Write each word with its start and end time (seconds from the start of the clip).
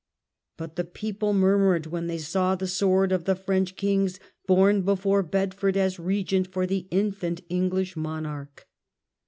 But 0.57 0.77
the 0.77 0.83
j)eopIe 0.83 1.35
murmured 1.35 1.85
when 1.85 2.07
they 2.07 2.17
saw 2.17 2.55
the 2.55 2.65
sword 2.65 3.11
of 3.11 3.25
the 3.25 3.35
French 3.35 3.75
Kings 3.75 4.19
borne 4.47 4.81
before 4.81 5.21
Bedford 5.21 5.77
as 5.77 5.97
Eegent 5.97 6.47
for 6.47 6.65
the 6.65 6.87
infant 6.89 7.41
English 7.49 7.95
monarch. 7.95 8.67